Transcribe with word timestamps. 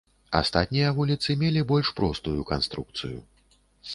Астатнія 0.37 0.93
вуліцы 0.99 1.35
мелі 1.41 1.61
больш 1.71 1.91
простую 2.01 2.39
канструкцыю. 2.53 3.17